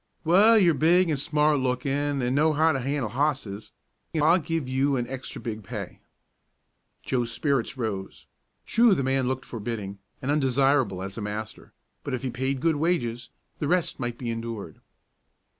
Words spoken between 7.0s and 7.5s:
Joe's